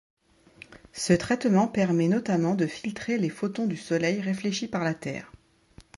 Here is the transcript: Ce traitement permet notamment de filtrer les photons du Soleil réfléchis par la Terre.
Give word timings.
Ce 0.93 1.13
traitement 1.13 1.67
permet 1.67 2.07
notamment 2.07 2.55
de 2.55 2.65
filtrer 2.65 3.19
les 3.19 3.29
photons 3.29 3.67
du 3.67 3.77
Soleil 3.77 4.19
réfléchis 4.19 4.67
par 4.67 4.83
la 4.83 4.95
Terre. 4.95 5.31